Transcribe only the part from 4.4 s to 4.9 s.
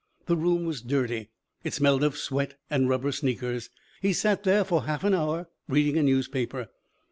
there for